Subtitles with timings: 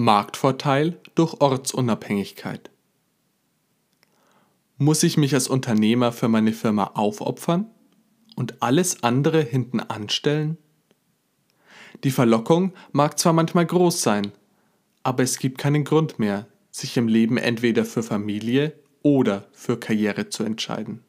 [0.00, 2.70] Marktvorteil durch Ortsunabhängigkeit.
[4.78, 7.66] Muss ich mich als Unternehmer für meine Firma aufopfern
[8.34, 10.56] und alles andere hinten anstellen?
[12.02, 14.32] Die Verlockung mag zwar manchmal groß sein,
[15.02, 20.30] aber es gibt keinen Grund mehr, sich im Leben entweder für Familie oder für Karriere
[20.30, 21.04] zu entscheiden.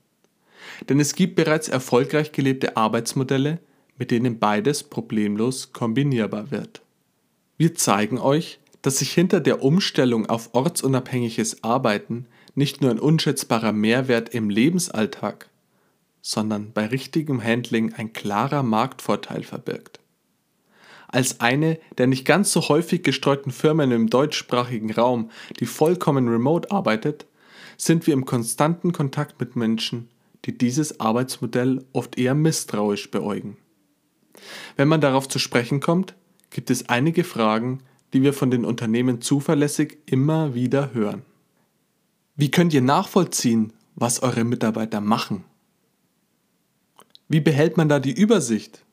[0.90, 3.60] Denn es gibt bereits erfolgreich gelebte Arbeitsmodelle,
[3.98, 6.82] mit denen beides problemlos kombinierbar wird.
[7.58, 13.72] Wir zeigen euch, dass sich hinter der Umstellung auf ortsunabhängiges Arbeiten nicht nur ein unschätzbarer
[13.72, 15.50] Mehrwert im Lebensalltag,
[16.22, 20.00] sondern bei richtigem Handling ein klarer Marktvorteil verbirgt.
[21.08, 26.72] Als eine der nicht ganz so häufig gestreuten Firmen im deutschsprachigen Raum, die vollkommen remote
[26.72, 27.26] arbeitet,
[27.78, 30.08] sind wir im konstanten Kontakt mit Menschen,
[30.46, 33.58] die dieses Arbeitsmodell oft eher misstrauisch beäugen.
[34.78, 36.16] Wenn man darauf zu sprechen kommt,
[36.50, 41.24] gibt es einige Fragen, die wir von den Unternehmen zuverlässig immer wieder hören.
[42.36, 45.44] Wie könnt ihr nachvollziehen, was eure Mitarbeiter machen?
[47.28, 48.84] Wie behält man da die Übersicht?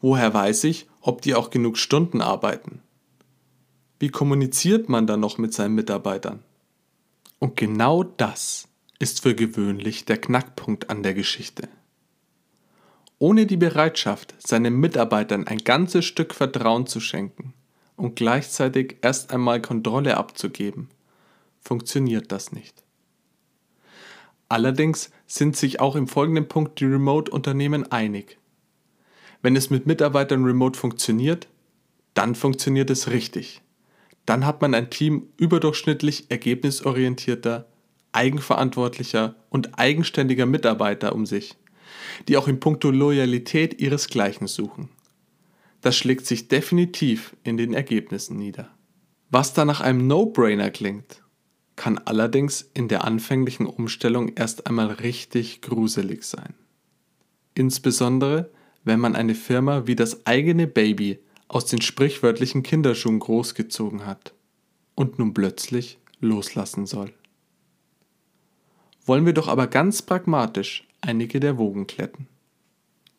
[0.00, 2.80] Woher weiß ich, ob die auch genug Stunden arbeiten?
[3.98, 6.42] Wie kommuniziert man dann noch mit seinen Mitarbeitern?
[7.38, 11.68] Und genau das ist für gewöhnlich der Knackpunkt an der Geschichte.
[13.18, 17.54] Ohne die Bereitschaft, seinen Mitarbeitern ein ganzes Stück Vertrauen zu schenken
[18.00, 20.88] und gleichzeitig erst einmal Kontrolle abzugeben,
[21.60, 22.82] funktioniert das nicht.
[24.48, 28.38] Allerdings sind sich auch im folgenden Punkt die Remote-Unternehmen einig.
[29.42, 31.46] Wenn es mit Mitarbeitern remote funktioniert,
[32.14, 33.62] dann funktioniert es richtig.
[34.26, 37.66] Dann hat man ein Team überdurchschnittlich ergebnisorientierter,
[38.12, 41.56] eigenverantwortlicher und eigenständiger Mitarbeiter um sich,
[42.28, 44.88] die auch in puncto Loyalität ihresgleichen suchen.
[45.80, 48.70] Das schlägt sich definitiv in den Ergebnissen nieder.
[49.30, 51.22] Was da nach einem No-Brainer klingt,
[51.76, 56.54] kann allerdings in der anfänglichen Umstellung erst einmal richtig gruselig sein.
[57.54, 58.50] Insbesondere,
[58.84, 64.34] wenn man eine Firma wie das eigene Baby aus den sprichwörtlichen Kinderschuhen großgezogen hat
[64.94, 67.12] und nun plötzlich loslassen soll.
[69.06, 72.28] Wollen wir doch aber ganz pragmatisch einige der Wogen kletten.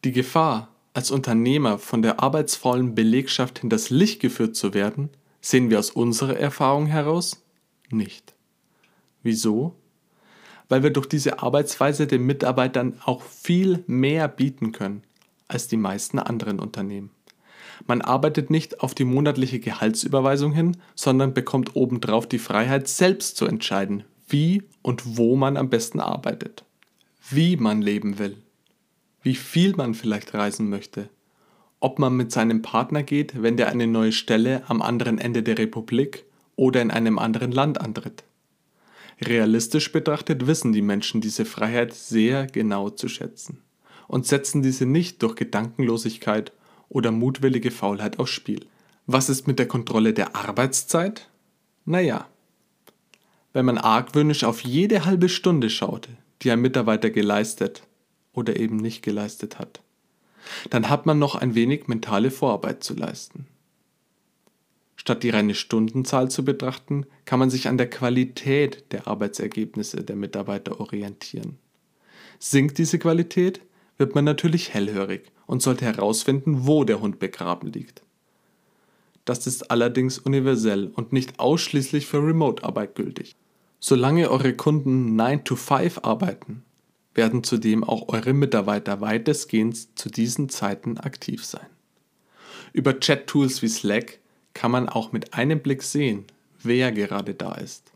[0.04, 5.10] Die Gefahr, als Unternehmer von der arbeitsfaulen Belegschaft hinters Licht geführt zu werden,
[5.40, 7.44] sehen wir aus unserer Erfahrung heraus
[7.90, 8.34] nicht.
[9.24, 9.76] Wieso?
[10.70, 15.04] Weil wir durch diese Arbeitsweise den Mitarbeitern auch viel mehr bieten können
[15.48, 17.10] als die meisten anderen Unternehmen.
[17.88, 23.46] Man arbeitet nicht auf die monatliche Gehaltsüberweisung hin, sondern bekommt obendrauf die Freiheit, selbst zu
[23.46, 26.64] entscheiden, wie und wo man am besten arbeitet,
[27.30, 28.38] wie man leben will,
[29.22, 31.10] wie viel man vielleicht reisen möchte,
[31.80, 35.58] ob man mit seinem Partner geht, wenn der eine neue Stelle am anderen Ende der
[35.58, 38.24] Republik oder in einem anderen Land antritt.
[39.24, 43.62] Realistisch betrachtet wissen die Menschen diese Freiheit sehr genau zu schätzen
[44.08, 46.52] und setzen diese nicht durch Gedankenlosigkeit
[46.90, 48.66] oder mutwillige Faulheit aufs Spiel.
[49.06, 51.30] Was ist mit der Kontrolle der Arbeitszeit?
[51.86, 52.28] Naja,
[53.54, 56.10] wenn man argwöhnisch auf jede halbe Stunde schaute,
[56.42, 57.84] die ein Mitarbeiter geleistet
[58.34, 59.82] oder eben nicht geleistet hat,
[60.70, 63.48] dann hat man noch ein wenig mentale Vorarbeit zu leisten.
[64.96, 70.16] Statt die reine Stundenzahl zu betrachten, kann man sich an der Qualität der Arbeitsergebnisse der
[70.16, 71.58] Mitarbeiter orientieren.
[72.38, 73.62] Sinkt diese Qualität,
[73.98, 78.04] wird man natürlich hellhörig und sollte herausfinden, wo der Hund begraben liegt.
[79.26, 83.36] Das ist allerdings universell und nicht ausschließlich für Remote-Arbeit gültig.
[83.80, 86.64] Solange eure Kunden 9 to 5 arbeiten,
[87.14, 91.68] werden zudem auch eure Mitarbeiter weitestgehend zu diesen Zeiten aktiv sein.
[92.74, 94.20] Über Chat-Tools wie Slack
[94.54, 96.26] kann man auch mit einem Blick sehen,
[96.64, 97.92] wer gerade da ist.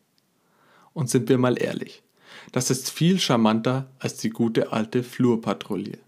[0.94, 2.04] Und sind wir mal ehrlich,
[2.52, 6.00] das ist viel charmanter als die gute alte Flurpatrouille.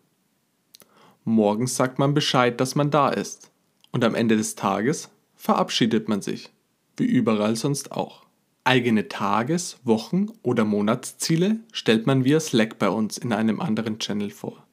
[1.24, 3.52] Morgens sagt man Bescheid, dass man da ist.
[3.92, 6.52] Und am Ende des Tages verabschiedet man sich,
[6.96, 8.27] wie überall sonst auch.
[8.68, 14.30] Eigene Tages-, Wochen- oder Monatsziele stellt man via Slack bei uns in einem anderen Channel
[14.30, 14.68] vor.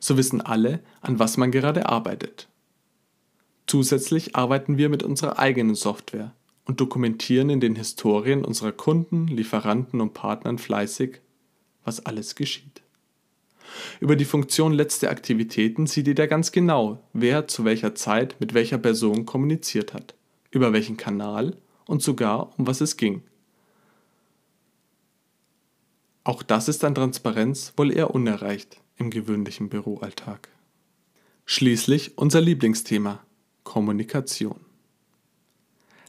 [0.00, 2.48] So wissen alle, an was man gerade arbeitet.
[3.68, 6.34] Zusätzlich arbeiten wir mit unserer eigenen Software
[6.64, 11.20] und dokumentieren in den Historien unserer Kunden, Lieferanten und Partnern fleißig,
[11.84, 12.82] was alles geschieht.
[14.00, 18.78] Über die Funktion letzte Aktivitäten sieht jeder ganz genau, wer zu welcher Zeit mit welcher
[18.78, 20.16] Person kommuniziert hat,
[20.50, 21.56] über welchen Kanal
[21.90, 23.22] und sogar um was es ging.
[26.22, 30.48] Auch das ist an Transparenz wohl eher unerreicht im gewöhnlichen Büroalltag.
[31.46, 33.24] Schließlich unser Lieblingsthema
[33.64, 34.60] Kommunikation.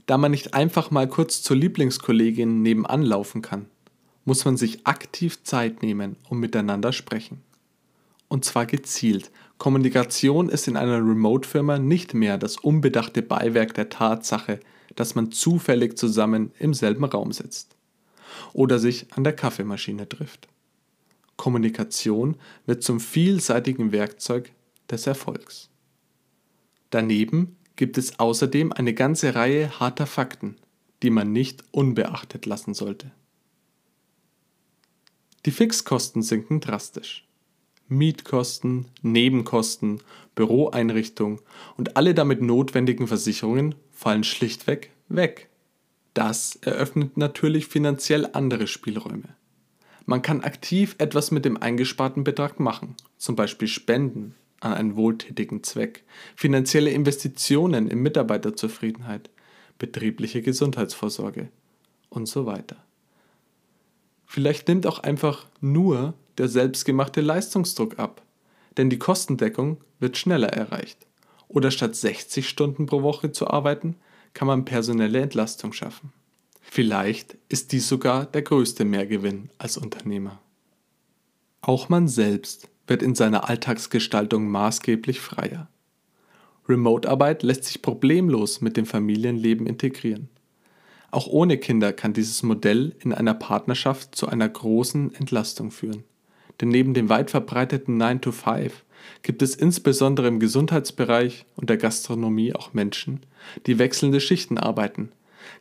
[0.05, 3.65] Da man nicht einfach mal kurz zur Lieblingskollegin nebenan laufen kann,
[4.23, 7.41] muss man sich aktiv Zeit nehmen und miteinander sprechen.
[8.27, 9.31] Und zwar gezielt.
[9.57, 14.59] Kommunikation ist in einer Remote-Firma nicht mehr das unbedachte Beiwerk der Tatsache,
[14.95, 17.75] dass man zufällig zusammen im selben Raum sitzt
[18.53, 20.47] oder sich an der Kaffeemaschine trifft.
[21.37, 24.51] Kommunikation wird zum vielseitigen Werkzeug
[24.89, 25.69] des Erfolgs.
[26.89, 30.57] Daneben gibt es außerdem eine ganze Reihe harter Fakten,
[31.01, 33.11] die man nicht unbeachtet lassen sollte.
[35.45, 37.27] Die Fixkosten sinken drastisch.
[37.91, 39.99] Mietkosten, Nebenkosten,
[40.33, 41.41] Büroeinrichtung
[41.77, 45.49] und alle damit notwendigen Versicherungen fallen schlichtweg weg.
[46.13, 49.35] Das eröffnet natürlich finanziell andere Spielräume.
[50.05, 55.63] Man kann aktiv etwas mit dem eingesparten Betrag machen, zum Beispiel Spenden an einen wohltätigen
[55.63, 56.03] Zweck,
[56.35, 59.29] finanzielle Investitionen in Mitarbeiterzufriedenheit,
[59.79, 61.49] betriebliche Gesundheitsvorsorge
[62.09, 62.77] und so weiter.
[64.25, 68.21] Vielleicht nimmt auch einfach nur der selbstgemachte Leistungsdruck ab,
[68.77, 71.07] denn die Kostendeckung wird schneller erreicht.
[71.47, 73.95] Oder statt 60 Stunden pro Woche zu arbeiten,
[74.33, 76.13] kann man personelle Entlastung schaffen.
[76.61, 80.39] Vielleicht ist dies sogar der größte Mehrgewinn als Unternehmer.
[81.61, 85.67] Auch man selbst wird in seiner Alltagsgestaltung maßgeblich freier.
[86.67, 90.29] Remote-Arbeit lässt sich problemlos mit dem Familienleben integrieren.
[91.11, 96.05] Auch ohne Kinder kann dieses Modell in einer Partnerschaft zu einer großen Entlastung führen.
[96.61, 98.83] Denn neben dem weit verbreiteten 9 to 5
[99.23, 103.21] gibt es insbesondere im Gesundheitsbereich und der Gastronomie auch Menschen,
[103.65, 105.11] die wechselnde Schichten arbeiten.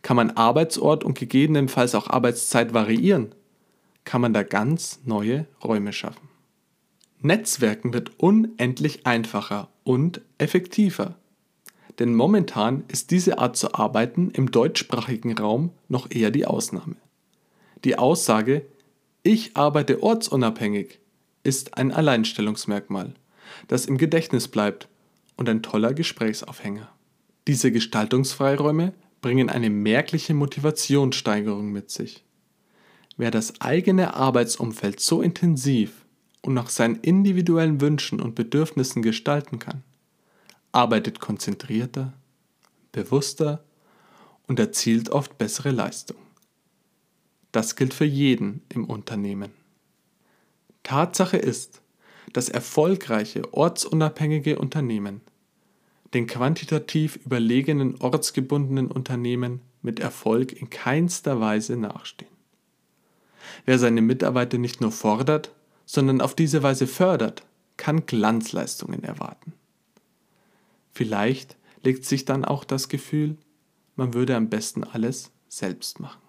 [0.02, 3.34] Kann man Arbeitsort und gegebenenfalls auch Arbeitszeit variieren,
[4.04, 6.28] kann man da ganz neue Räume schaffen.
[7.22, 11.16] Netzwerken wird unendlich einfacher und effektiver.
[11.98, 16.96] Denn momentan ist diese Art zu arbeiten im deutschsprachigen Raum noch eher die Ausnahme.
[17.84, 18.64] Die Aussage,
[19.22, 20.98] ich arbeite ortsunabhängig,
[21.42, 23.14] ist ein Alleinstellungsmerkmal
[23.68, 24.88] das im Gedächtnis bleibt
[25.36, 26.88] und ein toller Gesprächsaufhänger.
[27.46, 32.24] Diese Gestaltungsfreiräume bringen eine merkliche Motivationssteigerung mit sich.
[33.16, 36.04] Wer das eigene Arbeitsumfeld so intensiv
[36.42, 39.82] und nach seinen individuellen Wünschen und Bedürfnissen gestalten kann,
[40.72, 42.14] arbeitet konzentrierter,
[42.92, 43.62] bewusster
[44.46, 46.16] und erzielt oft bessere Leistung.
[47.52, 49.52] Das gilt für jeden im Unternehmen.
[50.82, 51.82] Tatsache ist,
[52.32, 55.20] dass erfolgreiche ortsunabhängige Unternehmen
[56.14, 62.30] den quantitativ überlegenen ortsgebundenen Unternehmen mit Erfolg in keinster Weise nachstehen.
[63.64, 65.52] Wer seine Mitarbeiter nicht nur fordert,
[65.86, 67.44] sondern auf diese Weise fördert,
[67.76, 69.52] kann Glanzleistungen erwarten.
[70.92, 73.36] Vielleicht legt sich dann auch das Gefühl,
[73.96, 76.20] man würde am besten alles selbst machen.